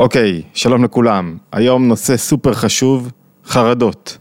[0.00, 1.36] אוקיי, שלום לכולם.
[1.52, 3.10] היום נושא סופר חשוב,
[3.46, 4.18] חרדות.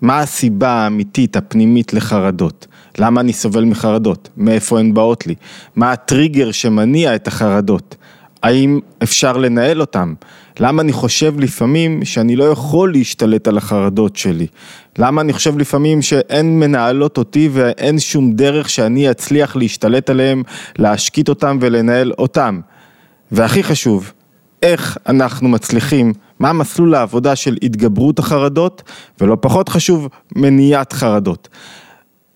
[0.00, 2.66] מה הסיבה האמיתית, הפנימית לחרדות?
[2.98, 4.28] למה אני סובל מחרדות?
[4.36, 5.34] מאיפה הן באות לי?
[5.76, 7.96] מה הטריגר שמניע את החרדות?
[8.42, 10.14] האם אפשר לנהל אותם?
[10.60, 14.46] למה אני חושב לפעמים שאני לא יכול להשתלט על החרדות שלי?
[14.98, 20.42] למה אני חושב לפעמים שאין מנהלות אותי ואין שום דרך שאני אצליח להשתלט עליהם,
[20.78, 22.60] להשקיט אותם ולנהל אותם?
[23.32, 24.12] והכי חשוב,
[24.66, 28.82] איך אנחנו מצליחים, מה מסלול העבודה של התגברות החרדות,
[29.20, 31.48] ולא פחות חשוב, מניעת חרדות.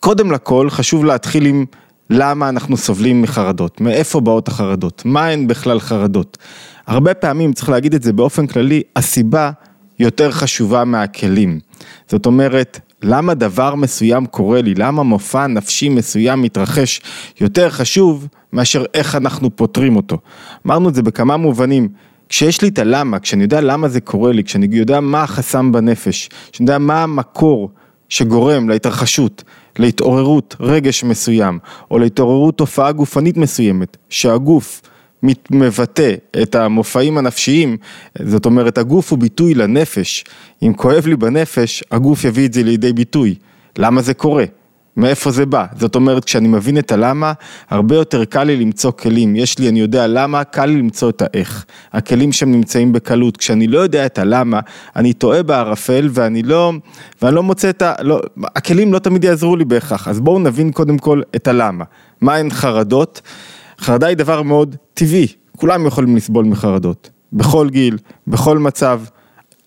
[0.00, 1.64] קודם לכל חשוב להתחיל עם
[2.10, 6.38] למה אנחנו סובלים מחרדות, מאיפה באות החרדות, מה הן בכלל חרדות.
[6.86, 9.50] הרבה פעמים, צריך להגיד את זה באופן כללי, הסיבה
[9.98, 11.60] יותר חשובה מהכלים.
[12.08, 17.00] זאת אומרת, למה דבר מסוים קורה לי, למה מופע נפשי מסוים מתרחש
[17.40, 20.18] יותר חשוב מאשר איך אנחנו פותרים אותו.
[20.66, 21.88] אמרנו את זה בכמה מובנים.
[22.30, 26.28] כשיש לי את הלמה, כשאני יודע למה זה קורה לי, כשאני יודע מה החסם בנפש,
[26.52, 27.70] כשאני יודע מה המקור
[28.08, 29.44] שגורם להתרחשות,
[29.78, 31.58] להתעוררות רגש מסוים,
[31.90, 34.82] או להתעוררות תופעה גופנית מסוימת, שהגוף
[35.50, 37.76] מבטא את המופעים הנפשיים,
[38.24, 40.24] זאת אומרת הגוף הוא ביטוי לנפש,
[40.62, 43.34] אם כואב לי בנפש, הגוף יביא את זה לידי ביטוי.
[43.78, 44.44] למה זה קורה?
[45.00, 45.66] מאיפה זה בא?
[45.78, 47.32] זאת אומרת, כשאני מבין את הלמה,
[47.70, 49.36] הרבה יותר קל לי למצוא כלים.
[49.36, 51.64] יש לי, אני יודע למה, קל לי למצוא את האיך.
[51.92, 53.36] הכלים שהם נמצאים בקלות.
[53.36, 54.60] כשאני לא יודע את הלמה,
[54.96, 56.72] אני טועה בערפל ואני לא,
[57.22, 57.92] ואני לא מוצא את ה...
[58.02, 58.20] לא,
[58.56, 60.08] הכלים לא תמיד יעזרו לי בהכרח.
[60.08, 61.84] אז בואו נבין קודם כל את הלמה.
[62.20, 63.20] מהן חרדות?
[63.78, 65.26] חרדה היא דבר מאוד טבעי.
[65.56, 67.10] כולם יכולים לסבול מחרדות.
[67.32, 69.00] בכל גיל, בכל מצב.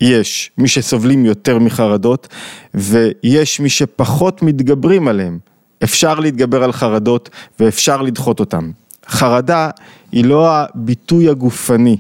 [0.04, 2.28] יש מי שסובלים יותר מחרדות
[2.74, 5.40] ויש מי שפחות מתגברים עליהם.
[5.84, 7.30] אפשר להתגבר על חרדות
[7.60, 8.72] ואפשר לדחות אותם.
[9.08, 9.70] חרדה
[10.12, 11.98] היא לא הביטוי הגופני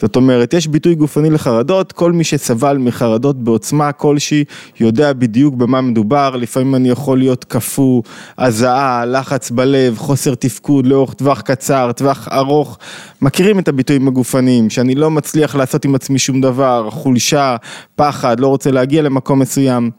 [0.00, 4.44] זאת אומרת, יש ביטוי גופני לחרדות, כל מי שסבל מחרדות בעוצמה כלשהי
[4.80, 8.02] יודע בדיוק במה מדובר, לפעמים אני יכול להיות קפוא,
[8.38, 12.78] הזעה, לחץ בלב, חוסר תפקוד לאורך טווח קצר, טווח ארוך,
[13.22, 17.56] מכירים את הביטויים הגופניים, שאני לא מצליח לעשות עם עצמי שום דבר, חולשה,
[17.96, 19.90] פחד, לא רוצה להגיע למקום מסוים.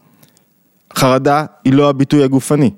[0.96, 2.70] חרדה היא לא הביטוי הגופני,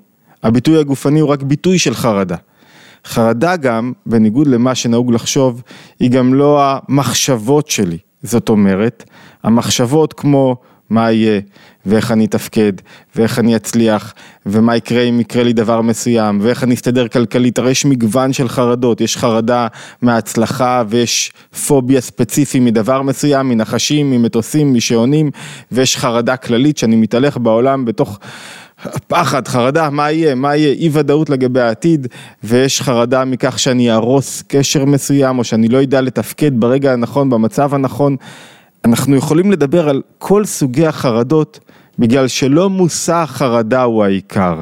[0.43, 2.35] הביטוי הגופני הוא רק ביטוי של חרדה.
[3.05, 5.61] חרדה גם, בניגוד למה שנהוג לחשוב,
[5.99, 7.97] היא גם לא המחשבות שלי.
[8.23, 9.03] זאת אומרת,
[9.43, 10.55] המחשבות כמו
[10.89, 11.41] מה יהיה,
[11.85, 12.73] ואיך אני אתפקד,
[13.15, 14.13] ואיך אני אצליח,
[14.45, 18.49] ומה יקרה אם יקרה לי דבר מסוים, ואיך אני אסתדר כלכלית, הרי יש מגוון של
[18.49, 19.67] חרדות, יש חרדה
[20.01, 21.31] מההצלחה, ויש
[21.67, 25.31] פוביה ספציפי מדבר מסוים, מנחשים, ממטוסים, משעונים,
[25.71, 28.19] ויש חרדה כללית שאני מתהלך בעולם בתוך...
[29.07, 32.07] פחד, חרדה, מה יהיה, מה יהיה, אי ודאות לגבי העתיד
[32.43, 37.73] ויש חרדה מכך שאני אהרוס קשר מסוים או שאני לא אדע לתפקד ברגע הנכון, במצב
[37.73, 38.15] הנכון.
[38.85, 41.59] אנחנו יכולים לדבר על כל סוגי החרדות
[41.99, 44.61] בגלל שלא מושא החרדה הוא העיקר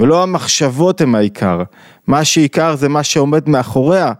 [0.00, 1.62] ולא המחשבות הם העיקר,
[2.06, 4.12] מה שעיקר זה מה שעומד מאחוריה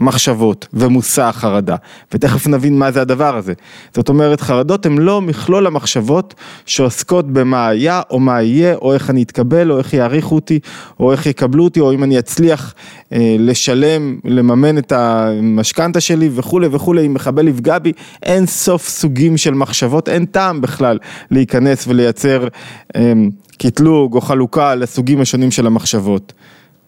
[0.00, 1.76] מחשבות ומושא החרדה,
[2.14, 3.52] ותכף נבין מה זה הדבר הזה.
[3.94, 6.34] זאת אומרת, חרדות הן לא מכלול המחשבות
[6.66, 10.58] שעוסקות במה היה או מה יהיה, או איך אני אתקבל, או איך יעריכו אותי,
[11.00, 12.74] או איך יקבלו אותי, או אם אני אצליח
[13.12, 19.36] אה, לשלם, לממן את המשכנתה שלי וכולי וכולי, אם מחבל יפגע בי, אין סוף סוגים
[19.36, 20.98] של מחשבות, אין טעם בכלל
[21.30, 22.48] להיכנס ולייצר
[22.96, 23.12] אה,
[23.58, 26.32] קטלוג או חלוקה לסוגים השונים של המחשבות.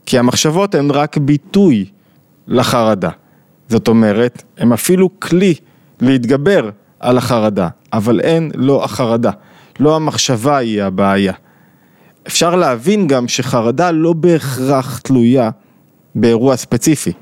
[0.07, 1.85] כי המחשבות הן רק ביטוי.
[2.49, 3.11] לחרדה.
[3.69, 5.55] זאת אומרת, הם אפילו כלי
[6.01, 6.71] להתגבר
[7.01, 9.31] על החרדה, אבל אין לא החרדה,
[9.81, 11.33] לא המחשבה היא הבעיה.
[12.27, 15.51] אפשר להבין גם שחרדה לא בהכרח תלויה
[16.15, 17.13] באירוע ספציפי.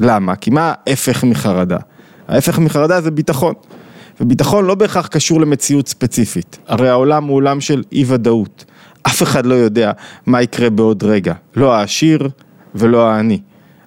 [0.00, 0.36] למה?
[0.36, 1.78] כי מה ההפך מחרדה?
[2.28, 3.54] ההפך מחרדה זה ביטחון.
[4.20, 6.58] וביטחון לא בהכרח קשור למציאות ספציפית.
[6.66, 8.64] הרי העולם הוא עולם של אי ודאות.
[9.02, 9.92] אף אחד לא יודע
[10.26, 11.34] מה יקרה בעוד רגע.
[11.56, 12.28] לא העשיר
[12.74, 13.40] ולא העני.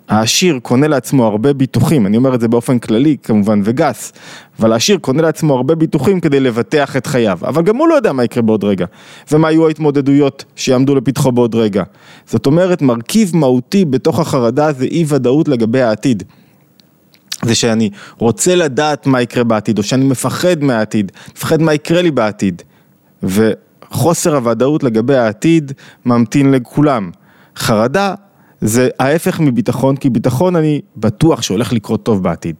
[0.08, 4.14] העשיר קונה לעצמו הרבה ביטוחים, אני אומר את זה באופן כללי כמובן וגס,
[4.60, 8.14] אבל העשיר קונה לעצמו הרבה ביטוחים כדי לבטח את חייו, אבל גם הוא לא יודע
[8.14, 8.86] מה יקרה בעוד רגע,
[9.32, 11.84] ומה יהיו ההתמודדויות שיעמדו לפתחו בעוד רגע.
[12.26, 16.24] זאת אומרת, מרכיב מהותי בתוך החרדה זה אי ודאות לגבי העתיד.
[17.44, 22.12] זה שאני רוצה לדעת מה יקרה בעתיד, או שאני מפחד מהעתיד, מפחד מה יקרה לי
[22.12, 22.62] בעתיד.
[23.24, 25.72] וחוסר הוודאות לגבי העתיד
[26.06, 27.12] ממתין לכולם.
[27.58, 28.14] חרדה
[28.62, 32.56] זה ההפך מביטחון, כי ביטחון אני בטוח שהולך לקרות טוב בעתיד.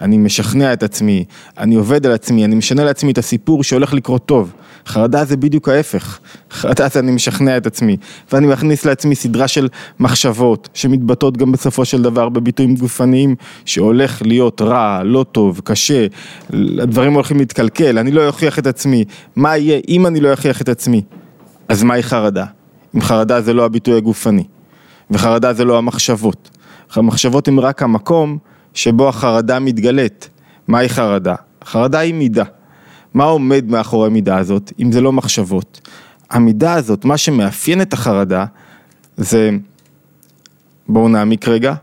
[0.00, 1.24] אני משכנע את עצמי,
[1.58, 4.52] אני עובד על עצמי, אני משנה לעצמי את הסיפור שהולך לקרות טוב.
[4.86, 6.18] חרדה זה בדיוק ההפך,
[6.50, 7.96] חרדה זה אני משכנע את עצמי,
[8.32, 9.68] ואני מכניס לעצמי סדרה של
[10.00, 13.34] מחשבות, שמתבטאות גם בסופו של דבר בביטויים גופניים,
[13.64, 16.06] שהולך להיות רע, לא טוב, קשה,
[16.52, 19.04] הדברים הולכים להתקלקל, אני לא אוכיח את עצמי,
[19.36, 21.02] מה יהיה אם אני לא אוכיח את עצמי?
[21.68, 22.44] אז מהי חרדה?
[22.96, 24.44] אם חרדה זה לא הביטוי הגופני.
[25.12, 26.50] וחרדה זה לא המחשבות.
[26.94, 28.38] המחשבות הן רק המקום
[28.74, 30.28] שבו החרדה מתגלית.
[30.68, 31.34] מהי חרדה?
[31.64, 32.44] חרדה היא מידה.
[33.14, 35.80] מה עומד מאחורי המידה הזאת, אם זה לא מחשבות?
[36.30, 38.44] המידה הזאת, מה שמאפיין את החרדה,
[39.16, 39.50] זה,
[40.88, 41.74] בואו נעמיק רגע,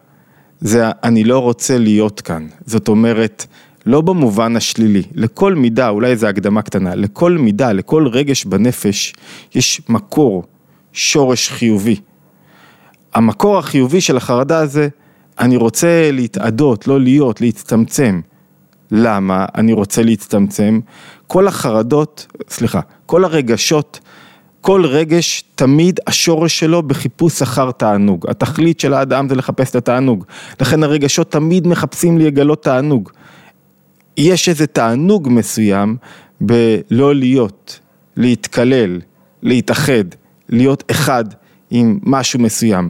[0.61, 2.47] זה אני לא רוצה להיות כאן.
[2.65, 3.45] זאת אומרת,
[3.85, 9.13] לא במובן השלילי, לכל מידה, אולי זו הקדמה קטנה, לכל מידה, לכל רגש בנפש,
[9.55, 10.43] יש מקור,
[10.93, 11.95] שורש חיובי.
[13.13, 14.87] המקור החיובי של החרדה זה,
[15.39, 18.21] אני רוצה להתאדות, לא להיות, להצטמצם.
[18.91, 20.79] למה אני רוצה להצטמצם?
[21.27, 23.99] כל החרדות, סליחה, כל הרגשות,
[24.61, 28.25] כל רגש, תמיד השורש שלו בחיפוש אחר תענוג.
[28.29, 30.25] התכלית של האדם זה לחפש את התענוג.
[30.61, 33.09] לכן הרגשות תמיד מחפשים לגלות תענוג.
[34.17, 35.97] יש איזה תענוג מסוים
[36.41, 37.79] בלא להיות,
[38.17, 38.99] להתקלל,
[39.43, 40.03] להתאחד,
[40.49, 41.25] להיות אחד
[41.71, 42.89] עם משהו מסוים.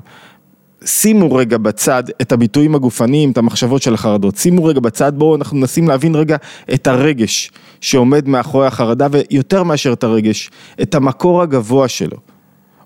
[0.86, 5.58] שימו רגע בצד את הביטויים הגופניים, את המחשבות של החרדות, שימו רגע בצד, בואו אנחנו
[5.58, 6.38] מנסים להבין רגע
[6.74, 12.18] את הרגש שעומד מאחורי החרדה ויותר מאשר את הרגש, את המקור הגבוה שלו.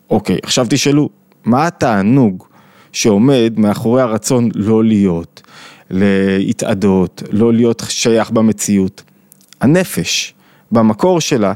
[0.09, 1.09] אוקיי, עכשיו תשאלו,
[1.45, 2.43] מה התענוג
[2.91, 5.41] שעומד מאחורי הרצון לא להיות,
[5.89, 9.03] להתאדות, לא להיות שייך במציאות?
[9.61, 10.33] הנפש,
[10.71, 11.53] במקור שלה,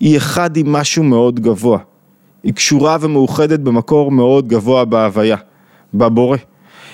[0.00, 1.78] היא אחד עם משהו מאוד גבוה.
[2.42, 5.36] היא קשורה ומאוחדת במקור מאוד גבוה בהוויה,
[5.94, 6.36] בבורא.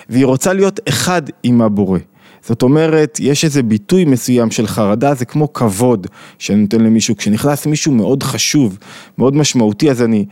[0.08, 1.98] והיא רוצה להיות אחד עם הבורא.
[2.42, 6.06] זאת אומרת, יש איזה ביטוי מסוים של חרדה, זה כמו כבוד
[6.38, 7.16] שאני נותן למישהו.
[7.16, 8.78] כשנכנס מישהו מאוד חשוב,
[9.18, 10.24] מאוד משמעותי, אז אני...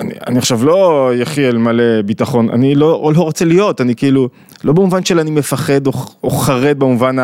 [0.00, 4.28] אני, אני עכשיו לא יחיאל מלא ביטחון, אני לא, לא רוצה להיות, אני כאילו,
[4.64, 7.16] לא במובן של אני מפחד או, או חרד במובן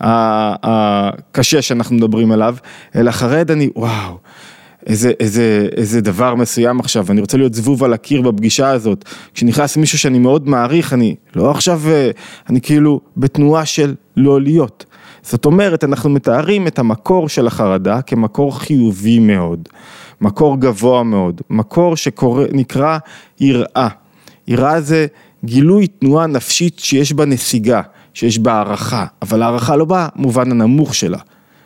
[0.00, 2.56] הקשה שאנחנו מדברים עליו,
[2.96, 4.18] אלא חרד אני, וואו,
[4.86, 9.76] איזה, איזה, איזה דבר מסוים עכשיו, אני רוצה להיות זבוב על הקיר בפגישה הזאת, כשנכנס
[9.76, 12.10] מישהו שאני מאוד מעריך, אני לא עכשיו, אה,
[12.48, 14.84] אני כאילו בתנועה של לא להיות.
[15.22, 19.68] זאת אומרת, אנחנו מתארים את המקור של החרדה כמקור חיובי מאוד,
[20.20, 22.98] מקור גבוה מאוד, מקור שנקרא
[23.40, 23.88] יראה.
[24.48, 25.06] יראה זה
[25.44, 27.80] גילוי תנועה נפשית שיש בה נסיגה,
[28.14, 31.18] שיש בה הערכה, אבל הערכה לא במובן הנמוך שלה,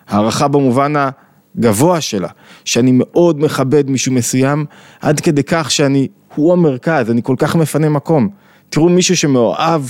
[0.08, 1.10] הערכה במובן ה...
[1.58, 2.28] גבוה שלה,
[2.64, 4.64] שאני מאוד מכבד מישהו מסוים,
[5.00, 8.28] עד כדי כך שאני, הוא המרכז, אני כל כך מפנה מקום.
[8.68, 9.82] תראו מישהו שמאוהב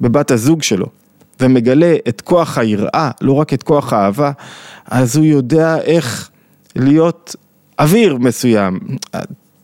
[0.00, 0.86] בבת הזוג שלו,
[1.40, 4.32] ומגלה את כוח היראה, לא רק את כוח האהבה,
[4.86, 6.30] אז הוא יודע איך
[6.76, 7.36] להיות
[7.78, 8.78] אוויר מסוים.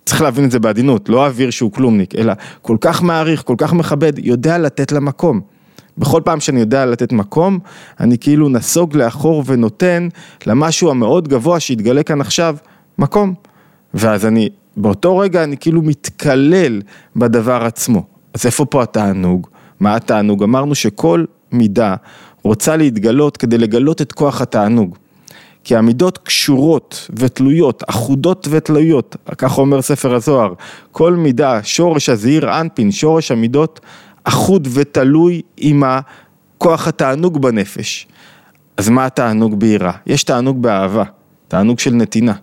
[0.06, 2.32] צריך להבין את זה בעדינות, לא אוויר שהוא כלומניק, אלא
[2.62, 5.40] כל כך מעריך, כל כך מכבד, יודע לתת לה מקום.
[5.98, 7.58] בכל פעם שאני יודע לתת מקום,
[8.00, 10.08] אני כאילו נסוג לאחור ונותן
[10.46, 12.56] למשהו המאוד גבוה שהתגלה כאן עכשיו,
[12.98, 13.34] מקום.
[13.94, 16.82] ואז אני, באותו רגע אני כאילו מתקלל
[17.16, 18.04] בדבר עצמו.
[18.34, 19.46] אז איפה פה התענוג?
[19.80, 20.42] מה התענוג?
[20.42, 21.94] אמרנו שכל מידה
[22.42, 24.96] רוצה להתגלות כדי לגלות את כוח התענוג.
[25.64, 30.54] כי המידות קשורות ותלויות, אחודות ותלויות, כך אומר ספר הזוהר.
[30.92, 33.80] כל מידה, שורש הזעיר אנפין, שורש המידות
[34.24, 38.06] אחוד ותלוי עם הכוח התענוג בנפש.
[38.76, 39.92] אז מה התענוג ביראה?
[40.06, 41.04] יש תענוג באהבה,
[41.48, 42.34] תענוג של נתינה,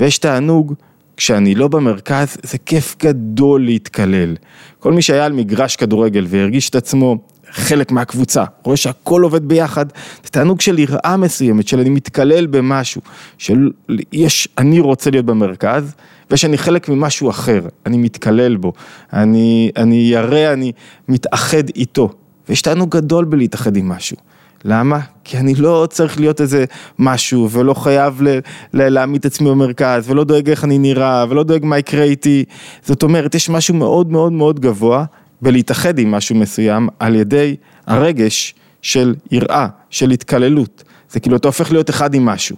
[0.00, 0.74] ויש תענוג
[1.16, 4.36] כשאני לא במרכז, זה כיף גדול להתקלל.
[4.78, 7.18] כל מי שהיה על מגרש כדורגל והרגיש את עצמו
[7.50, 9.86] חלק מהקבוצה, רואה שהכל עובד ביחד,
[10.24, 13.00] זה תענוג של יראה מסוימת, של אני מתקלל במשהו,
[13.38, 13.70] של
[14.12, 15.94] יש, אני רוצה להיות במרכז,
[16.30, 18.72] ושאני חלק ממשהו אחר, אני מתקלל בו,
[19.12, 20.72] אני, אני ירא, אני
[21.08, 22.10] מתאחד איתו,
[22.48, 24.16] ויש תענוג גדול בלהתאחד עם משהו.
[24.64, 25.00] למה?
[25.24, 26.64] כי אני לא צריך להיות איזה
[26.98, 28.38] משהו, ולא חייב ל-
[28.72, 32.44] ל- להעמיד את עצמי במרכז, ולא דואג איך אני נראה, ולא דואג מה יקרה איתי.
[32.82, 35.04] זאת אומרת, יש משהו מאוד מאוד מאוד גבוה
[35.42, 37.56] בלהתאחד עם משהו מסוים על ידי
[37.86, 40.84] הרגש של יראה, של התקללות.
[41.10, 42.56] זה כאילו אתה הופך להיות אחד עם משהו.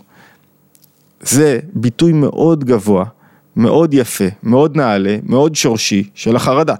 [1.20, 3.04] זה ביטוי מאוד גבוה,
[3.60, 6.74] מאוד יפה, מאוד נעלה, מאוד שורשי של החרדה.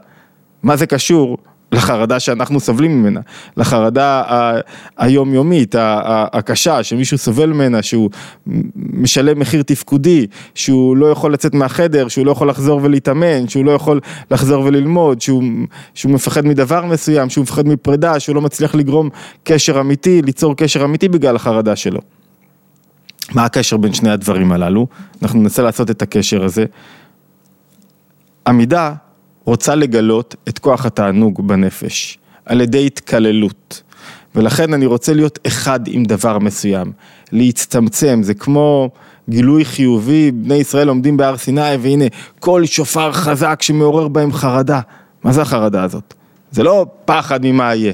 [0.63, 1.39] מה זה קשור
[1.73, 3.21] לחרדה שאנחנו סובלים ממנה,
[3.57, 4.23] לחרדה
[4.99, 8.11] היומיומית, הקשה, שמישהו סובל ממנה, שהוא
[8.77, 13.71] משלם מחיר תפקודי, שהוא לא יכול לצאת מהחדר, שהוא לא יכול לחזור ולהתאמן, שהוא לא
[13.71, 15.43] יכול לחזור וללמוד, שהוא,
[15.95, 19.09] שהוא מפחד מדבר מסוים, שהוא מפחד מפרידה, שהוא לא מצליח לגרום
[19.45, 22.01] קשר אמיתי, ליצור קשר אמיתי בגלל החרדה שלו.
[23.35, 24.87] מה הקשר בין שני הדברים הללו?
[25.23, 26.65] אנחנו ננסה לעשות את הקשר הזה.
[28.47, 28.95] עמידה
[29.45, 33.83] רוצה לגלות את כוח התענוג בנפש, על ידי התקללות.
[34.35, 36.93] ולכן אני רוצה להיות אחד עם דבר מסוים,
[37.33, 38.91] להצטמצם, זה כמו
[39.29, 42.05] גילוי חיובי, בני ישראל עומדים בהר סיני והנה
[42.41, 44.81] כל שופר חזק שמעורר בהם חרדה.
[45.25, 46.15] מה זה החרדה הזאת?
[46.51, 47.93] זה לא פחד ממה יהיה,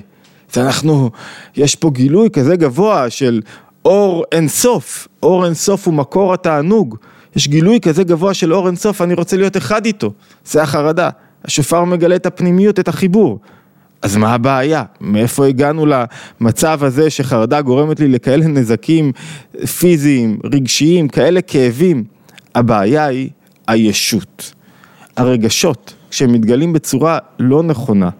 [0.52, 1.10] זה אנחנו,
[1.56, 3.40] יש פה גילוי כזה גבוה של
[3.86, 6.96] אור אינסוף, אור אינסוף הוא מקור התענוג,
[7.36, 10.12] יש גילוי כזה גבוה של אור אינסוף, אני רוצה להיות אחד איתו,
[10.44, 11.10] זה החרדה.
[11.44, 13.38] השופר מגלה את הפנימיות, את החיבור.
[14.02, 14.82] אז מה הבעיה?
[15.00, 19.12] מאיפה הגענו למצב הזה שחרדה גורמת לי לכאלה נזקים
[19.78, 22.04] פיזיים, רגשיים, כאלה כאבים?
[22.54, 23.30] הבעיה היא
[23.68, 24.52] הישות.
[25.16, 28.10] הרגשות, כשהם מתגלים בצורה לא נכונה,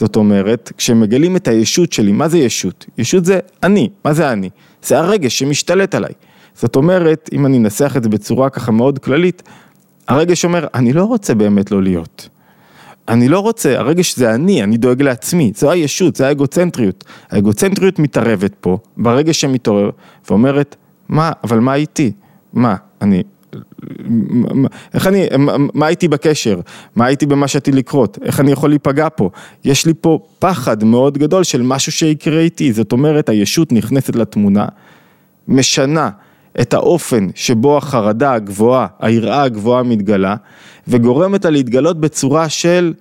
[0.00, 2.86] זאת אומרת, כשהם מגלים את הישות שלי, מה זה ישות?
[2.98, 4.50] ישות זה אני, מה זה אני?
[4.82, 6.12] זה הרגש שמשתלט עליי.
[6.54, 9.42] זאת אומרת, אם אני אנסח את זה בצורה ככה מאוד כללית,
[10.08, 12.28] הרגש אומר, אני לא רוצה באמת לא להיות.
[13.08, 17.04] אני לא רוצה, הרגש זה אני, אני דואג לעצמי, זו הישות, זו האגוצנטריות.
[17.30, 19.90] האגוצנטריות מתערבת פה, ברגש שמתעורר,
[20.28, 20.76] ואומרת,
[21.08, 22.12] מה, אבל מה איתי?
[22.52, 23.22] מה, אני,
[24.94, 25.26] איך אני,
[25.74, 26.60] מה הייתי בקשר?
[26.96, 28.18] מה הייתי במה שעתיד לקרות?
[28.22, 29.30] איך אני יכול להיפגע פה?
[29.64, 34.66] יש לי פה פחד מאוד גדול של משהו שיקרה איתי, זאת אומרת הישות נכנסת לתמונה,
[35.48, 36.10] משנה
[36.60, 40.36] את האופן שבו החרדה הגבוהה, היראה הגבוהה מתגלה,
[40.88, 42.92] וגורמת לה להתגלות בצורה של,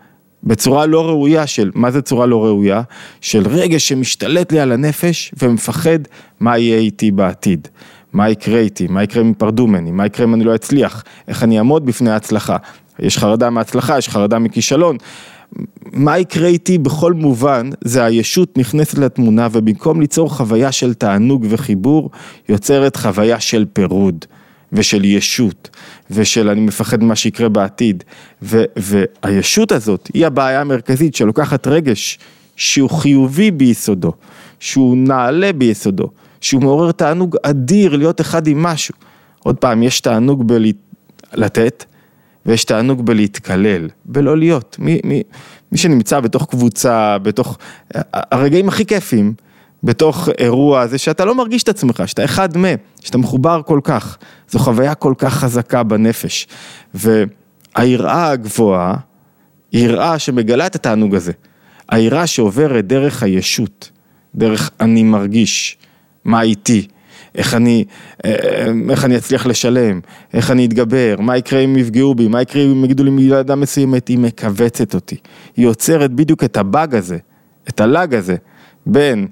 [0.43, 2.81] בצורה לא ראויה של, מה זה צורה לא ראויה?
[3.21, 5.99] של רגש שמשתלט לי על הנפש ומפחד
[6.39, 7.67] מה יהיה איתי בעתיד.
[8.13, 11.43] מה יקרה איתי, מה יקרה אם ייפרדו ממני, מה יקרה אם אני לא אצליח, איך
[11.43, 12.57] אני אעמוד בפני ההצלחה.
[12.99, 14.97] יש חרדה מהצלחה, יש חרדה מכישלון.
[15.93, 22.09] מה יקרה איתי בכל מובן, זה הישות נכנסת לתמונה ובמקום ליצור חוויה של תענוג וחיבור,
[22.49, 24.25] יוצרת חוויה של פירוד
[24.73, 25.69] ושל ישות
[26.11, 28.03] ושל אני מפחד ממה שיקרה בעתיד.
[28.41, 32.19] ו, והישות הזאת היא הבעיה המרכזית שלוקחת רגש
[32.55, 34.11] שהוא חיובי ביסודו,
[34.59, 36.09] שהוא נעלה ביסודו,
[36.41, 38.93] שהוא מעורר תענוג אדיר להיות אחד עם משהו.
[39.39, 40.53] עוד פעם, יש תענוג
[41.34, 41.86] בלתת,
[42.46, 44.75] ויש תענוג בלהתקלל, בלא להיות.
[44.79, 45.24] מי, מי,
[45.72, 47.58] מי שנמצא בתוך קבוצה, בתוך
[48.13, 49.34] הרגעים הכי כיפים,
[49.84, 52.67] בתוך אירוע זה שאתה לא מרגיש את עצמך, שאתה אחד מה,
[53.01, 54.17] שאתה מחובר כל כך.
[54.50, 56.48] זו חוויה כל כך חזקה בנפש.
[56.93, 58.96] והיראה הגבוהה,
[59.72, 61.31] היא יראה שמגלה את התענוג הזה.
[61.89, 63.91] היראה שעוברת דרך הישות,
[64.36, 65.77] דרך אני מרגיש,
[66.25, 66.88] מה איתי,
[67.35, 67.85] איך אני,
[68.25, 68.35] אה,
[68.89, 69.99] איך אני אצליח לשלם,
[70.33, 74.07] איך אני אתגבר, מה יקרה אם יפגעו בי, מה יקרה אם יגידו לי מילדה מסוימת,
[74.07, 75.15] היא מכווצת אותי.
[75.57, 77.17] היא יוצרת בדיוק את הבאג הזה,
[77.69, 78.35] את הלאג הזה,
[78.85, 79.27] בין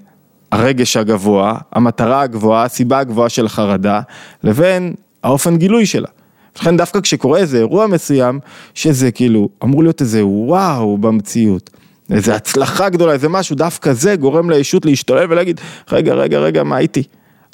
[0.52, 4.00] הרגש הגבוה, המטרה הגבוהה, הסיבה הגבוהה של החרדה,
[4.44, 6.08] לבין האופן גילוי שלה.
[6.56, 8.40] לכן דווקא כשקורה איזה אירוע מסוים,
[8.74, 11.70] שזה כאילו אמור להיות איזה וואו במציאות.
[12.10, 15.60] איזה הצלחה גדולה, איזה משהו, דווקא זה גורם לישות להשתולל ולהגיד,
[15.92, 17.02] רגע, רגע, רגע, מה איתי?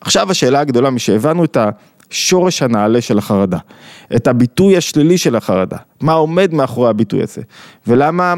[0.00, 1.56] עכשיו השאלה הגדולה, משהבנו את
[2.10, 3.58] השורש הנעלה של החרדה,
[4.16, 7.42] את הביטוי השלילי של החרדה, מה עומד מאחורי הביטוי הזה,
[7.86, 8.34] ולמה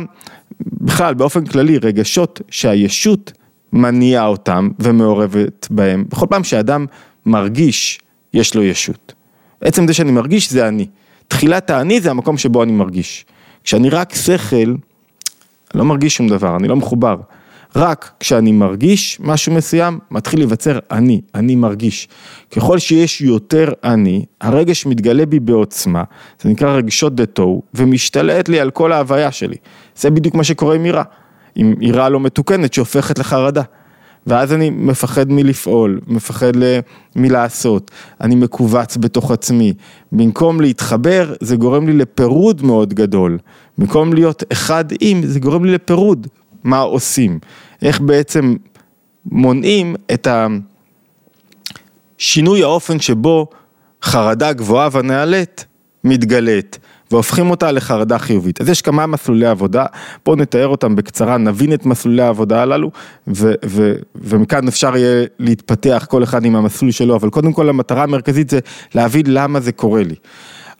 [0.61, 3.33] בכלל, באופן כללי, רגשות שהישות
[3.73, 6.87] מניעה אותם ומעורבת בהם, בכל פעם שאדם
[7.27, 8.01] מרגיש,
[8.35, 9.13] יש לו ישות.
[9.61, 10.87] עצם זה שאני מרגיש זה אני.
[11.29, 13.27] תחילת האני זה המקום שבו אני מרגיש.
[13.65, 14.75] כשאני רק שכל,
[15.76, 17.16] לא מרגיש שום דבר, אני לא מחובר.
[17.76, 22.09] רק כשאני מרגיש משהו מסוים, מתחיל להיווצר אני, אני מרגיש.
[22.50, 26.02] ככל שיש יותר אני, הרגש מתגלה בי בעוצמה,
[26.40, 29.56] זה נקרא רגשות דה תוהו, ומשתלט לי על כל ההוויה שלי.
[29.97, 31.02] זה בדיוק מה שקורה עם עירה.
[31.54, 33.62] עם עירה לא מתוקנת שהופכת לחרדה.
[34.26, 36.52] ואז אני מפחד מלפעול, מפחד
[37.16, 37.90] מלעשות,
[38.21, 39.75] אני מכווץ בתוך עצמי.
[40.12, 43.38] במקום להתחבר, זה גורם לי לפירוד מאוד גדול.
[43.78, 46.26] במקום להיות אחד עם, זה גורם לי לפירוד.
[46.64, 47.38] מה עושים?
[47.83, 48.56] איך בעצם
[49.26, 50.28] מונעים את
[52.18, 53.47] שינוי האופן שבו
[54.02, 55.66] חרדה גבוהה ונעלית
[56.04, 56.78] מתגלית.
[57.11, 58.61] והופכים אותה לחרדה חיובית.
[58.61, 59.87] אז יש כמה מסלולי עבודה,
[60.25, 62.91] בואו נתאר אותם בקצרה, נבין את מסלולי העבודה הללו,
[63.29, 68.03] ו- ו- ומכאן אפשר יהיה להתפתח כל אחד עם המסלול שלו, אבל קודם כל המטרה
[68.03, 68.59] המרכזית זה
[68.95, 70.15] להבין למה זה קורה לי.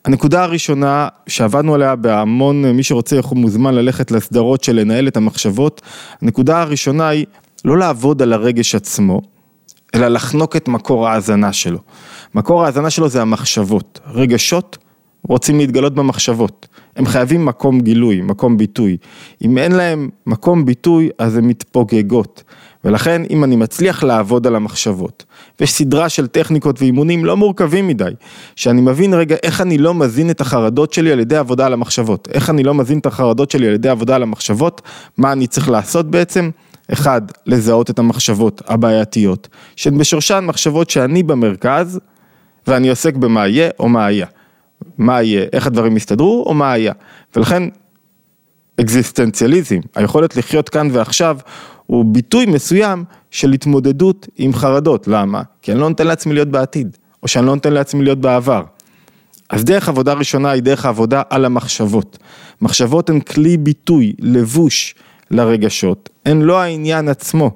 [0.05, 5.83] הנקודה הראשונה שעבדנו עליה בהמון, מי שרוצה יכול מוזמן ללכת לסדרות של לנהל את המחשבות.
[6.23, 7.27] הנקודה הראשונה היא
[7.65, 9.21] לא לעבוד על הרגש עצמו,
[9.95, 11.79] אלא לחנוק את מקור ההאזנה שלו.
[12.35, 14.01] מקור ההאזנה שלו זה המחשבות.
[14.07, 14.79] רגשות
[15.29, 16.69] רוצים להתגלות במחשבות.
[16.97, 18.97] הם חייבים מקום גילוי, מקום ביטוי.
[19.45, 22.43] אם אין להם מקום ביטוי, אז הן מתפוגגות.
[22.85, 25.25] ולכן, אם אני מצליח לעבוד על המחשבות,
[25.61, 28.11] ויש סדרה של טכניקות ואימונים לא מורכבים מדי,
[28.57, 32.29] שאני מבין רגע איך אני לא מזין את החרדות שלי על ידי עבודה על המחשבות.
[32.33, 34.83] איך אני לא מזין את החרדות שלי על ידי עבודה על המחשבות,
[35.19, 36.51] מה אני צריך לעשות בעצם?
[36.93, 42.01] אחד, לזהות את המחשבות הבעייתיות, שהן בשורשן מחשבות שאני במרכז,
[42.67, 44.27] ואני עוסק במה יהיה או מה היה.
[44.99, 46.93] מה יהיה, איך הדברים יסתדרו או מה היה.
[47.37, 47.63] ולכן
[48.81, 51.39] אקזיסטנציאליזם, היכולת לחיות כאן ועכשיו,
[51.87, 55.09] הוא ביטוי מסוים של התמודדות עם חרדות.
[55.09, 55.43] למה?
[55.63, 58.63] כי אני לא נותן לעצמי להיות בעתיד, או שאני לא נותן לעצמי להיות בעבר.
[59.51, 62.19] אז דרך עבודה ראשונה היא דרך העבודה על המחשבות.
[62.63, 64.95] מחשבות הן כלי ביטוי, לבוש
[65.31, 67.51] לרגשות, הן לא העניין עצמו.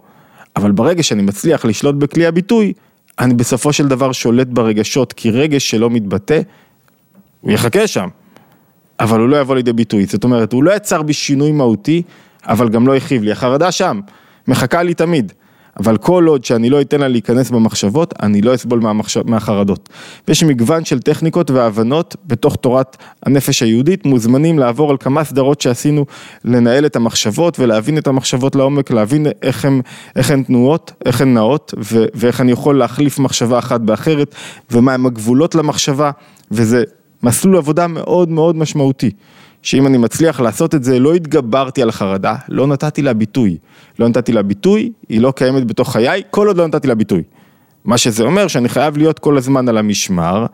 [0.56, 2.72] אבל ברגע שאני מצליח לשלוט בכלי הביטוי,
[3.18, 6.40] אני בסופו של דבר שולט ברגשות, כי רגש שלא מתבטא,
[7.40, 8.08] הוא יחכה שם,
[9.00, 10.06] אבל הוא לא יבוא לידי ביטוי.
[10.06, 12.02] זאת אומרת, הוא לא יצר בי שינוי מהותי,
[12.46, 13.32] אבל גם לא הכאיב לי.
[13.32, 14.00] החרדה שם,
[14.48, 15.32] מחכה לי תמיד.
[15.78, 19.88] אבל כל עוד שאני לא אתן לה להיכנס במחשבות, אני לא אסבול מהמחשב, מהחרדות.
[20.28, 26.06] ויש מגוון של טכניקות והבנות בתוך תורת הנפש היהודית, מוזמנים לעבור על כמה סדרות שעשינו,
[26.44, 29.80] לנהל את המחשבות ולהבין את המחשבות לעומק, להבין איך הן,
[30.16, 34.34] איך הן תנועות, איך הן נעות, ו, ואיך אני יכול להחליף מחשבה אחת באחרת,
[34.70, 36.10] ומהם הגבולות למחשבה,
[36.50, 36.84] וזה
[37.22, 39.10] מסלול עבודה מאוד מאוד משמעותי.
[39.62, 43.56] שאם אני מצליח לעשות את זה, לא התגברתי על החרדה, לא נתתי לה ביטוי.
[43.98, 47.22] לא נתתי לה ביטוי, היא לא קיימת בתוך חיי, כל עוד לא נתתי לה ביטוי.
[47.84, 50.46] מה שזה אומר שאני חייב להיות כל הזמן על המשמר,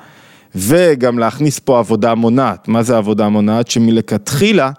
[0.55, 2.69] וגם להכניס פה עבודה מונעת.
[2.69, 3.71] מה זה עבודה מונעת?
[3.71, 4.71] שמלכתחילה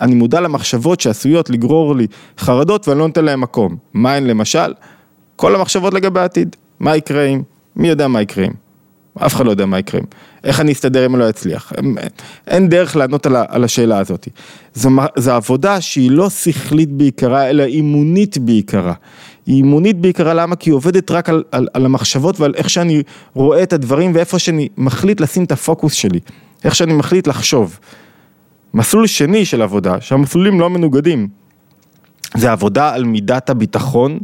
[0.00, 2.06] אני מודע למחשבות שעשויות לגרור לי
[2.38, 3.76] חרדות ואני לא נותן להם מקום.
[3.94, 4.74] מה הן למשל?
[5.36, 6.56] כל המחשבות לגבי העתיד.
[6.80, 7.42] מה יקרה אם?
[7.76, 8.65] מי יודע מה יקרה אם?
[9.18, 10.00] אף אחד לא יודע מה יקרה.
[10.44, 11.72] איך אני אסתדר אם אני לא אצליח?
[12.46, 14.28] אין דרך לענות על השאלה הזאת.
[14.74, 18.92] זו, זו עבודה שהיא לא שכלית בעיקרה, אלא אימונית בעיקרה.
[19.46, 20.56] היא אימונית בעיקרה, למה?
[20.56, 23.02] כי היא עובדת רק על, על, על המחשבות ועל איך שאני
[23.34, 26.20] רואה את הדברים ואיפה שאני מחליט לשים את הפוקוס שלי.
[26.64, 27.78] איך שאני מחליט לחשוב.
[28.74, 31.28] מסלול שני של עבודה, שהמסלולים לא מנוגדים,
[32.36, 34.18] זה עבודה על מידת הביטחון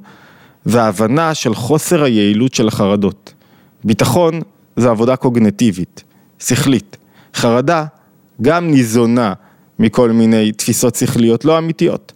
[0.67, 3.33] וההבנה של חוסר היעילות של החרדות.
[3.85, 4.41] ביטחון
[4.77, 6.05] זה עבודה קוגנטיבית,
[6.39, 6.97] שכלית.
[7.35, 7.85] חרדה
[8.43, 9.33] גם ניזונה
[9.79, 12.13] מכל מיני תפיסות שכליות לא אמיתיות.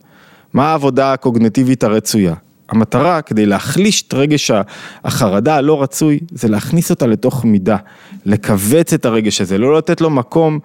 [0.53, 2.35] מה העבודה הקוגנטיבית הרצויה?
[2.69, 4.51] המטרה כדי להחליש את רגש
[5.05, 7.77] החרדה הלא רצוי זה להכניס אותה לתוך מידה,
[8.25, 10.59] לכווץ את הרגש הזה, לא לתת לו מקום,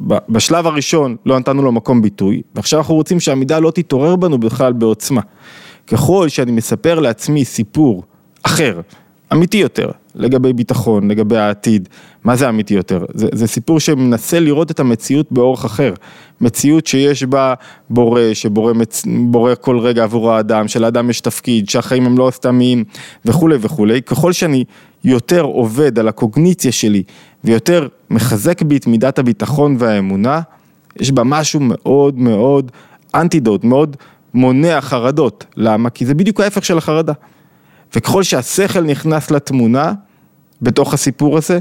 [0.00, 4.72] בשלב הראשון לא נתנו לו מקום ביטוי ועכשיו אנחנו רוצים שהמידה לא תתעורר בנו בכלל
[4.72, 5.20] בעוצמה.
[5.86, 8.02] ככל שאני מספר לעצמי סיפור
[8.42, 8.80] אחר,
[9.32, 11.88] אמיתי יותר, לגבי ביטחון, לגבי העתיד,
[12.24, 13.04] מה זה אמיתי יותר?
[13.14, 15.94] זה, זה סיפור שמנסה לראות את המציאות באורח אחר,
[16.40, 17.54] מציאות שיש בה
[17.90, 19.04] בורא, שבורא מצ...
[19.60, 22.84] כל רגע עבור האדם, שלאדם יש תפקיד, שהחיים הם לא סתמיים
[23.24, 24.64] וכולי וכולי, ככל שאני
[25.04, 27.02] יותר עובד על הקוגניציה שלי
[27.44, 30.40] ויותר מחזק בי את מידת הביטחון והאמונה,
[31.00, 32.70] יש בה משהו מאוד מאוד
[33.14, 33.96] אנטידוט, מאוד
[34.34, 35.90] מונע חרדות, למה?
[35.90, 37.12] כי זה בדיוק ההפך של החרדה.
[37.94, 39.92] וככל שהשכל נכנס לתמונה,
[40.62, 41.58] בתוך הסיפור הזה,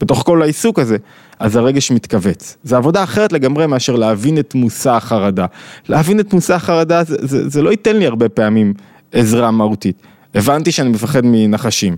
[0.00, 0.96] בתוך כל העיסוק הזה,
[1.38, 2.56] אז הרגש מתכווץ.
[2.64, 5.46] זו עבודה אחרת לגמרי מאשר להבין את מושא החרדה.
[5.88, 8.74] להבין את מושא החרדה זה, זה, זה לא ייתן לי הרבה פעמים
[9.12, 10.02] עזרה מהותית.
[10.34, 11.96] הבנתי שאני מפחד מנחשים.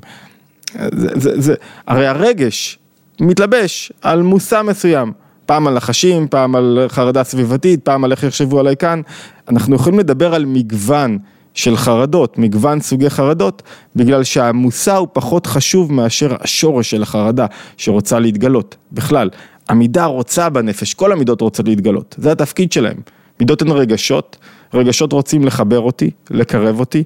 [0.74, 1.54] זה, זה, זה,
[1.86, 2.78] הרי הרגש
[3.20, 5.12] מתלבש על מושא מסוים.
[5.46, 9.00] פעם על נחשים, פעם על חרדה סביבתית, פעם על איך יחשבו עליי כאן.
[9.48, 11.18] אנחנו יכולים לדבר על מגוון
[11.54, 13.62] של חרדות, מגוון סוגי חרדות,
[13.96, 18.76] בגלל שהמושא הוא פחות חשוב מאשר השורש של החרדה שרוצה להתגלות.
[18.92, 19.30] בכלל,
[19.68, 22.96] המידה רוצה בנפש, כל המידות רוצות להתגלות, זה התפקיד שלהם.
[23.40, 24.36] מידות הן רגשות,
[24.74, 27.04] רגשות רוצים לחבר אותי, לקרב אותי,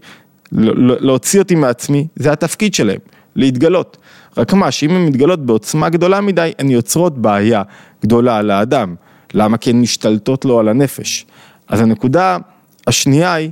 [0.53, 2.99] להוציא אותי מעצמי, זה התפקיד שלהם,
[3.37, 3.97] להתגלות.
[4.37, 7.63] רק מה, שאם הן מתגלות בעוצמה גדולה מדי, הן יוצרות בעיה
[8.03, 8.95] גדולה על האדם.
[9.35, 9.57] למה?
[9.57, 11.27] כי הן משתלטות לו על הנפש.
[11.69, 12.39] אז הנקודה
[12.87, 13.51] השנייה היא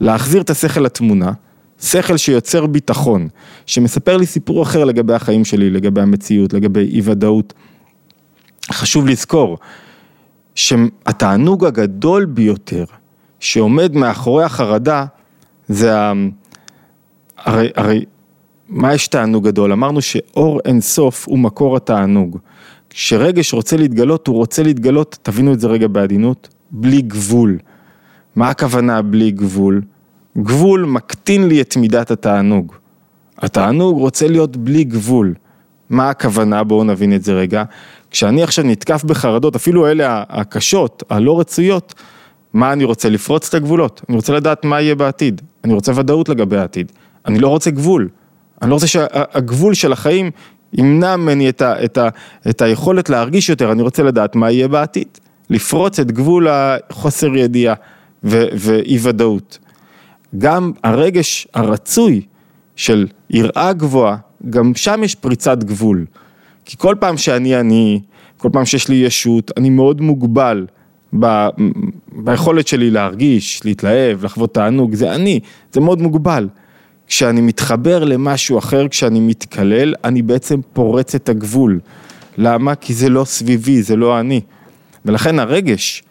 [0.00, 1.32] להחזיר את השכל לתמונה,
[1.80, 3.28] שכל שיוצר ביטחון,
[3.66, 7.54] שמספר לי סיפור אחר לגבי החיים שלי, לגבי המציאות, לגבי אי ודאות.
[8.72, 9.58] חשוב לזכור
[10.54, 12.84] שהתענוג הגדול ביותר
[13.40, 15.04] שעומד מאחורי החרדה
[15.68, 16.12] זה ה...
[17.36, 18.04] הרי, הרי
[18.68, 19.72] מה יש תענוג גדול?
[19.72, 22.38] אמרנו שאור אין סוף הוא מקור התענוג.
[22.90, 27.58] כשרגש רוצה להתגלות, הוא רוצה להתגלות, תבינו את זה רגע בעדינות, בלי גבול.
[28.36, 29.82] מה הכוונה בלי גבול?
[30.38, 32.72] גבול מקטין לי את מידת התענוג.
[33.38, 35.34] התענוג רוצה להיות בלי גבול.
[35.90, 36.64] מה הכוונה?
[36.64, 37.64] בואו נבין את זה רגע.
[38.10, 41.94] כשאני עכשיו נתקף בחרדות, אפילו אלה הקשות, הלא רצויות,
[42.52, 43.10] מה אני רוצה?
[43.10, 44.02] לפרוץ את הגבולות.
[44.08, 45.42] אני רוצה לדעת מה יהיה בעתיד.
[45.64, 46.92] אני רוצה ודאות לגבי העתיד.
[47.26, 48.08] אני לא רוצה גבול.
[48.62, 50.30] אני לא רוצה שהגבול של החיים
[50.72, 52.08] ימנע ממני את, ה, את, ה,
[52.50, 55.08] את היכולת להרגיש יותר, אני רוצה לדעת מה יהיה בעתיד.
[55.50, 57.74] לפרוץ את גבול החוסר ידיעה
[58.22, 59.58] ואי ודאות.
[60.38, 62.20] גם הרגש הרצוי
[62.76, 64.16] של יראה גבוהה,
[64.50, 66.06] גם שם יש פריצת גבול.
[66.64, 68.00] כי כל פעם שאני אני,
[68.36, 70.66] כל פעם שיש לי ישות, אני מאוד מוגבל
[71.20, 71.48] ב,
[72.12, 75.40] ביכולת שלי להרגיש, להתלהב, לחוות תענוג, זה אני,
[75.72, 76.48] זה מאוד מוגבל.
[77.06, 81.80] כשאני מתחבר למשהו אחר, כשאני מתקלל, אני בעצם פורץ את הגבול.
[82.38, 82.74] למה?
[82.74, 84.40] כי זה לא סביבי, זה לא אני.
[85.04, 86.02] ולכן הרגש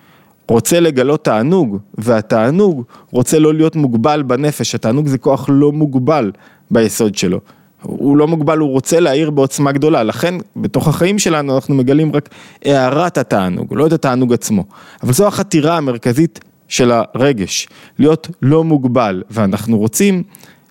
[0.47, 6.31] רוצה לגלות תענוג, והתענוג רוצה לא להיות מוגבל בנפש, התענוג זה כוח לא מוגבל
[6.71, 7.39] ביסוד שלו.
[7.81, 12.29] הוא לא מוגבל, הוא רוצה להעיר בעוצמה גדולה, לכן בתוך החיים שלנו אנחנו מגלים רק
[12.65, 14.65] הערת התענוג, לא את התענוג עצמו.
[15.03, 17.67] אבל זו החתירה המרכזית של הרגש,
[17.99, 20.23] להיות לא מוגבל, ואנחנו רוצים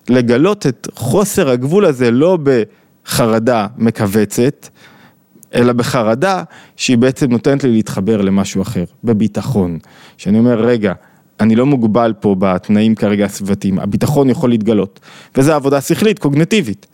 [0.09, 4.67] לגלות את חוסר הגבול הזה לא בחרדה מכווצת,
[5.55, 6.43] אלא בחרדה
[6.75, 9.79] שהיא בעצם נותנת לי להתחבר למשהו אחר, בביטחון.
[10.17, 10.93] שאני אומר, רגע,
[11.39, 14.99] אני לא מוגבל פה בתנאים כרגע הסביבתיים, הביטחון יכול להתגלות.
[15.37, 16.87] וזה עבודה שכלית, קוגנטיבית.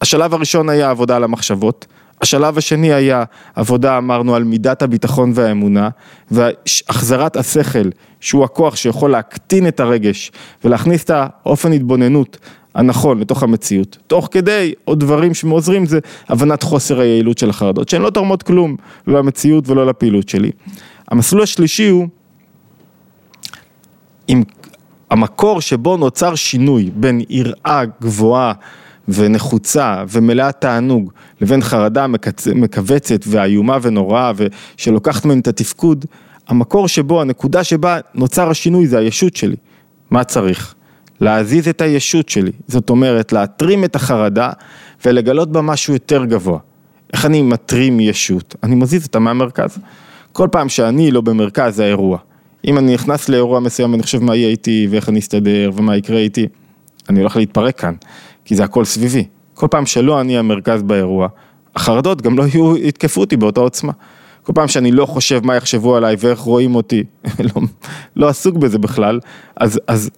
[0.00, 1.86] השלב הראשון היה עבודה על המחשבות,
[2.22, 5.88] השלב השני היה עבודה, אמרנו, על מידת הביטחון והאמונה,
[6.30, 7.88] והחזרת השכל,
[8.20, 10.32] שהוא הכוח שיכול להקטין את הרגש
[10.64, 12.38] ולהכניס את האופן התבוננות
[12.74, 13.98] הנכון לתוך המציאות.
[14.06, 18.76] תוך כדי עוד דברים שעוזרים זה הבנת חוסר היעילות של החרדות, שהן לא תורמות כלום,
[19.06, 20.50] לא למציאות ולא לפעילות שלי.
[21.10, 22.08] המסלול השלישי הוא,
[24.28, 24.42] עם
[25.10, 28.52] המקור שבו נוצר שינוי בין יראה גבוהה
[29.08, 32.06] ונחוצה ומלאה תענוג לבין חרדה
[32.54, 36.04] מכווצת ואיומה ונוראה ושלוקחת ממני את התפקוד,
[36.48, 39.56] המקור שבו, הנקודה שבה נוצר השינוי זה הישות שלי.
[40.10, 40.74] מה צריך?
[41.20, 44.50] להזיז את הישות שלי, זאת אומרת להתרים את החרדה
[45.04, 46.58] ולגלות בה משהו יותר גבוה.
[47.12, 48.54] איך אני מתרים ישות?
[48.62, 49.78] אני מזיז אותה מהמרכז.
[50.32, 52.18] כל פעם שאני לא במרכז האירוע,
[52.64, 56.18] אם אני נכנס לאירוע מסוים ואני חושב מה יהיה איתי ואיך אני אסתדר ומה יקרה
[56.18, 56.46] איתי,
[57.08, 57.94] אני הולך להתפרק כאן.
[58.44, 59.24] כי זה הכל סביבי.
[59.54, 61.28] כל פעם שלא אני המרכז באירוע,
[61.76, 63.92] החרדות גם לא יהיו, יתקפו אותי באותה עוצמה.
[64.42, 67.04] כל פעם שאני לא חושב מה יחשבו עליי ואיך רואים אותי,
[67.54, 67.62] לא,
[68.16, 69.20] לא עסוק בזה בכלל,
[69.56, 70.10] אז, אז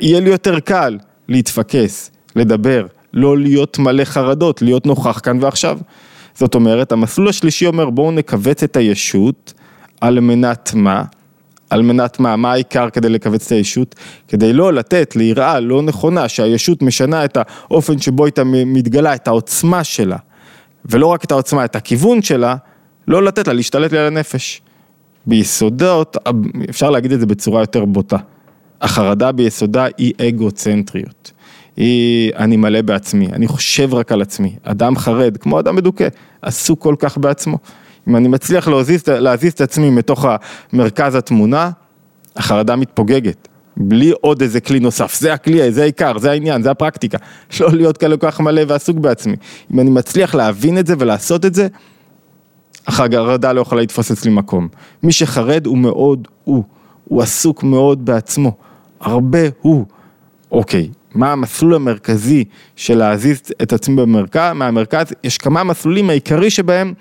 [0.00, 5.78] יהיה לי יותר קל להתפקס, לדבר, לא להיות מלא חרדות, להיות נוכח כאן ועכשיו.
[6.34, 9.52] זאת אומרת, המסלול השלישי אומר בואו נכווץ את הישות
[10.00, 11.04] על מנת מה?
[11.70, 13.94] על מנת מה, מה העיקר כדי לכווץ את הישות?
[14.28, 19.84] כדי לא לתת ליראה לא נכונה שהישות משנה את האופן שבו הייתה מתגלה, את העוצמה
[19.84, 20.16] שלה,
[20.84, 22.56] ולא רק את העוצמה, את הכיוון שלה,
[23.08, 24.62] לא לתת לה להשתלט לי על הנפש.
[25.26, 26.16] ביסודות,
[26.70, 28.16] אפשר להגיד את זה בצורה יותר בוטה,
[28.84, 31.32] החרדה ביסודה היא אגוצנטריות.
[31.76, 34.56] היא, אני מלא בעצמי, אני חושב רק על עצמי.
[34.62, 36.08] אדם חרד, כמו אדם מדוכא,
[36.42, 37.58] עסוק כל כך בעצמו.
[38.08, 40.26] אם אני מצליח להזיז, להזיז את עצמי מתוך
[40.72, 41.70] מרכז התמונה,
[42.36, 43.48] החרדה מתפוגגת.
[43.76, 47.18] בלי עוד איזה כלי נוסף, זה הכלי, זה העיקר, זה העניין, זה הפרקטיקה.
[47.60, 49.36] לא להיות כאלה כל כך מלא ועסוק בעצמי.
[49.74, 51.68] אם אני מצליח להבין את זה ולעשות את זה,
[52.86, 54.68] החרדה לא יכולה לתפוס אצלי מקום.
[55.02, 56.64] מי שחרד הוא מאוד הוא,
[57.04, 58.52] הוא עסוק מאוד בעצמו,
[59.04, 59.84] הרבה הוא.
[60.52, 62.44] אוקיי, מה המסלול המרכזי
[62.76, 66.94] של להזיז את עצמי במרכז, מהמרכז, יש כמה מסלולים, העיקרי שבהם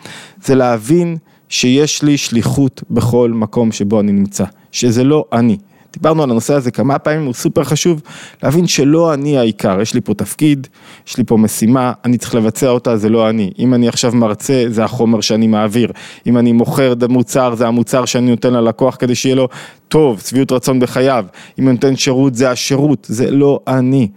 [0.43, 1.17] זה להבין
[1.49, 5.57] שיש לי שליחות בכל מקום שבו אני נמצא, שזה לא אני.
[5.93, 8.01] דיברנו על הנושא הזה כמה פעמים, הוא סופר חשוב
[8.43, 10.67] להבין שלא אני העיקר, יש לי פה תפקיד,
[11.07, 13.51] יש לי פה משימה, אני צריך לבצע אותה, זה לא אני.
[13.59, 15.91] אם אני עכשיו מרצה, זה החומר שאני מעביר.
[16.27, 19.47] אם אני מוכר מוצר, זה המוצר שאני נותן ללקוח כדי שיהיה לו
[19.87, 21.25] טוב, שביעות רצון בחייו.
[21.59, 24.07] אם אני נותן שירות, זה השירות, זה לא אני.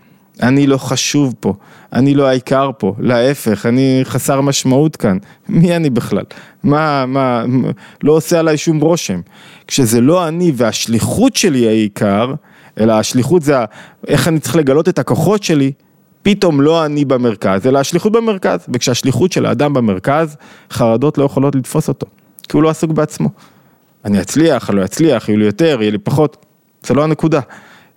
[0.43, 1.55] אני לא חשוב פה,
[1.93, 5.19] אני לא העיקר פה, להפך, אני חסר משמעות כאן,
[5.49, 6.25] מי אני בכלל?
[6.63, 7.45] מה, מה,
[8.03, 9.21] לא עושה עליי שום רושם.
[9.67, 12.35] כשזה לא אני והשליחות שלי העיקר,
[12.81, 13.57] אלא השליחות זה
[14.07, 15.73] איך אני צריך לגלות את הכוחות שלי,
[16.23, 20.37] פתאום לא אני במרכז, אלא השליחות במרכז, וכשהשליחות של האדם במרכז,
[20.71, 22.07] חרדות לא יכולות לתפוס אותו,
[22.49, 23.29] כי הוא לא עסוק בעצמו.
[24.05, 26.47] אני אצליח, אני לא אצליח, יהיו לי יותר, יהיה לי פחות,
[26.83, 27.41] זה לא הנקודה.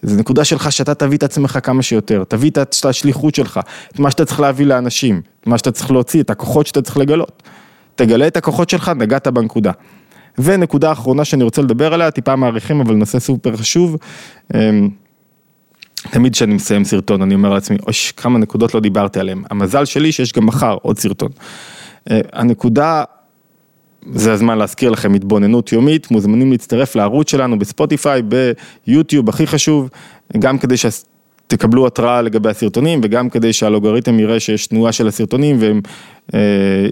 [0.01, 3.59] זו נקודה שלך שאתה תביא את עצמך כמה שיותר, תביא את השליחות שלך,
[3.91, 6.97] את מה שאתה צריך להביא לאנשים, את מה שאתה צריך להוציא, את הכוחות שאתה צריך
[6.97, 7.43] לגלות.
[7.95, 9.71] תגלה את הכוחות שלך, נגעת בנקודה.
[10.37, 13.97] ונקודה אחרונה שאני רוצה לדבר עליה, טיפה מעריכים, אבל נושא סופר חשוב.
[14.53, 14.89] אמ,
[16.11, 19.43] תמיד כשאני מסיים סרטון אני אומר לעצמי, אוש, כמה נקודות לא דיברתי עליהן.
[19.49, 21.29] המזל שלי שיש גם מחר עוד סרטון.
[22.11, 23.03] אה, הנקודה,
[24.13, 28.21] זה הזמן להזכיר לכם התבוננות יומית, מוזמנים להצטרף לערוץ שלנו בספוטיפיי,
[28.87, 29.89] ביוטיוב, הכי חשוב,
[30.37, 30.85] גם כדי ש...
[31.49, 35.81] תקבלו התראה לגבי הסרטונים וגם כדי שהאלוגריתם יראה שיש תנועה של הסרטונים והם
[36.33, 36.39] אה,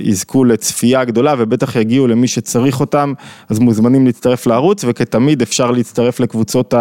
[0.02, 3.14] יזכו לצפייה גדולה ובטח יגיעו למי שצריך אותם,
[3.50, 6.74] אז מוזמנים להצטרף לערוץ וכתמיד אפשר להצטרף לקבוצות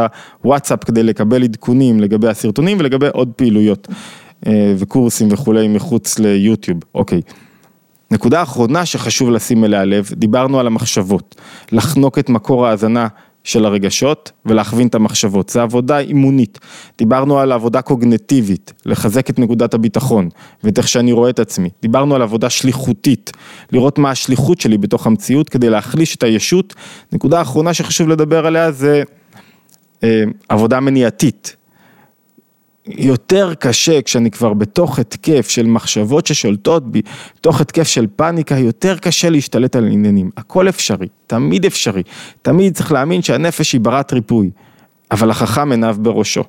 [0.42, 3.88] הוואטסאפ כדי לקבל עדכונים לגבי הסרטונים ולגבי עוד פעילויות
[4.46, 7.20] אה, וקורסים וכולי מחוץ ליוטיוב, אוקיי.
[8.10, 11.34] נקודה אחרונה שחשוב לשים אליה לב, דיברנו על המחשבות,
[11.72, 13.08] לחנוק את מקור ההאזנה
[13.44, 16.58] של הרגשות ולהכווין את המחשבות, זה עבודה אימונית.
[16.98, 20.28] דיברנו על עבודה קוגנטיבית, לחזק את נקודת הביטחון
[20.64, 21.68] ואת איך שאני רואה את עצמי.
[21.82, 23.32] דיברנו על עבודה שליחותית,
[23.72, 26.74] לראות מה השליחות שלי בתוך המציאות כדי להחליש את הישות.
[27.12, 29.02] נקודה אחרונה שחשוב לדבר עליה זה
[30.04, 31.56] אה, עבודה מניעתית.
[32.88, 37.02] יותר קשה כשאני כבר בתוך התקף של מחשבות ששולטות בי,
[37.36, 40.30] בתוך התקף של פאניקה, יותר קשה להשתלט על עניינים.
[40.36, 42.02] הכל אפשרי, תמיד אפשרי.
[42.42, 44.50] תמיד צריך להאמין שהנפש היא ברת ריפוי,
[45.10, 46.42] אבל החכם עיניו בראשו.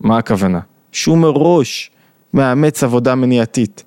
[0.00, 0.60] מה הכוונה?
[0.92, 1.90] שהוא מראש
[2.34, 3.84] מאמץ עבודה מניעתית.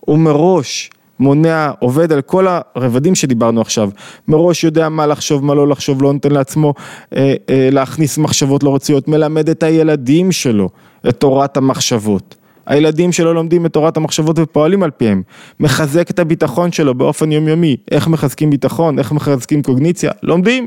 [0.00, 3.90] הוא מראש מונע, עובד על כל הרבדים שדיברנו עכשיו,
[4.28, 6.74] מראש יודע מה לחשוב, מה לא לחשוב, לא נותן לעצמו
[7.16, 10.68] אה, אה, להכניס מחשבות לא רצויות, מלמד את הילדים שלו
[11.08, 12.34] את תורת המחשבות.
[12.66, 15.22] הילדים שלו לומדים את תורת המחשבות ופועלים על פיהם,
[15.60, 20.66] מחזק את הביטחון שלו באופן יומיומי, איך מחזקים ביטחון, איך מחזקים קוגניציה, לומדים,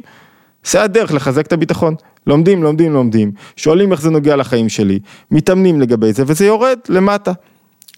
[0.65, 1.95] זה הדרך לחזק את הביטחון,
[2.27, 4.99] לומדים, לומדים, לומדים, שואלים איך זה נוגע לחיים שלי,
[5.31, 7.31] מתאמנים לגבי זה וזה יורד למטה.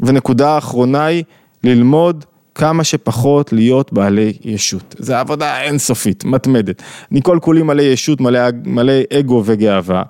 [0.02, 1.24] ונקודה האחרונה היא
[1.64, 4.96] ללמוד כמה שפחות להיות בעלי ישות.
[5.00, 6.82] זו עבודה אינסופית, מתמדת.
[7.12, 10.04] אני כל כולי מלא ישות, מלא, מלא אגו וגאווה.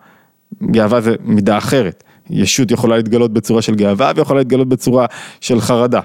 [0.71, 2.03] גאווה זה מידה אחרת.
[2.29, 5.05] ישות יכולה להתגלות בצורה של גאווה ויכולה להתגלות בצורה
[5.41, 5.99] של חרדה.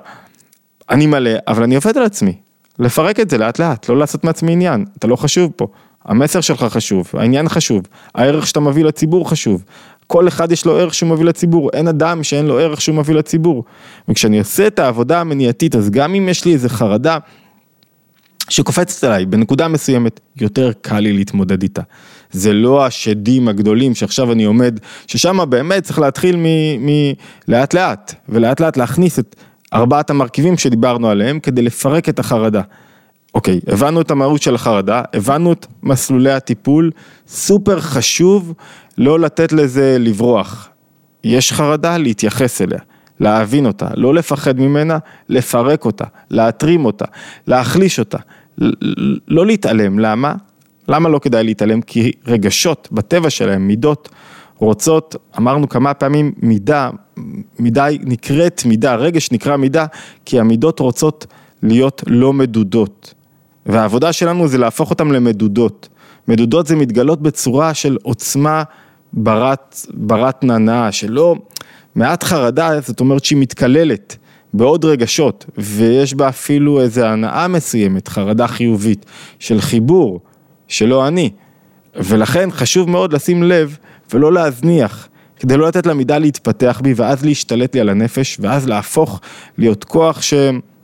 [0.91, 2.35] אני מלא, אבל אני עובד על עצמי.
[2.79, 5.67] לפרק את זה לאט לאט, לא לעשות מעצמי עניין, אתה לא חשוב פה.
[6.05, 7.83] המסר שלך חשוב, העניין חשוב,
[8.15, 9.65] הערך שאתה מביא לציבור חשוב.
[10.07, 13.15] כל אחד יש לו ערך שהוא מביא לציבור, אין אדם שאין לו ערך שהוא מביא
[13.15, 13.65] לציבור.
[14.09, 17.19] וכשאני עושה את העבודה המניעתית, אז גם אם יש לי איזה חרדה
[18.49, 21.83] שקופצת עליי בנקודה מסוימת, יותר קל לי להתמודד איתה.
[22.31, 26.37] זה לא השדים הגדולים שעכשיו אני עומד, ששם באמת צריך להתחיל
[26.81, 29.37] מלאט לאט, ולאט לאט להכניס את
[29.75, 32.63] ארבעת המרכיבים שדיברנו עליהם כדי לפרק את החרדה.
[33.35, 36.91] אוקיי, הבנו את המהות של החרדה, הבנו את מסלולי הטיפול,
[37.29, 38.55] סופר חשוב
[38.99, 40.69] לא לתת לזה לברוח.
[41.25, 42.79] יש חרדה, להתייחס אליה,
[43.21, 47.05] להבין אותה, לא לפחד ממנה, לפרק אותה, להתרים אותה,
[47.47, 48.19] להחליש אותה,
[49.29, 50.35] לא להתעלם, למה?
[50.89, 51.81] למה לא כדאי להתעלם?
[51.81, 54.09] כי רגשות בטבע שלהם, מידות,
[54.59, 56.91] רוצות, אמרנו כמה פעמים, מידה,
[57.59, 59.87] מידה נקראת מידה, רגש נקרא מידה,
[60.25, 61.27] כי המידות רוצות
[61.63, 63.15] להיות לא מדודות.
[63.67, 65.89] והעבודה שלנו זה להפוך אותן למדודות.
[66.29, 68.63] מדודות זה מתגלות בצורה של עוצמה
[69.13, 71.37] ברת, ברת ננה, שלא,
[71.95, 74.17] מעט חרדה, זאת אומרת שהיא מתקללת
[74.55, 79.07] בעוד רגשות, ויש בה אפילו איזו הנאה מסוימת, חרדה חיובית,
[79.39, 80.21] של חיבור,
[80.69, 81.31] שלא אני.
[81.97, 83.77] ולכן חשוב מאוד לשים לב
[84.13, 89.21] ולא להזניח, כדי לא לתת למידה להתפתח בי ואז להשתלט לי על הנפש, ואז להפוך
[89.59, 90.35] להיות כוח ש...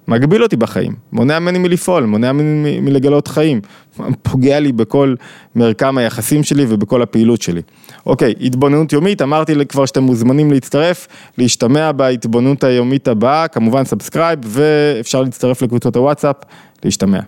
[0.09, 3.61] מגביל אותי בחיים, מונע ממני מלפעול, מונע ממני מלגלות חיים,
[4.23, 5.15] פוגע לי בכל
[5.55, 7.63] מרקם היחסים שלי ובכל הפעילות שלי.
[8.07, 15.23] אוקיי, התבוננות יומית, אמרתי כבר שאתם מוזמנים להצטרף, להשתמע בהתבוננות היומית הבאה, כמובן subscribe ואפשר
[15.23, 16.37] להצטרף לקבוצות הוואטסאפ,
[16.85, 17.21] להשתמע.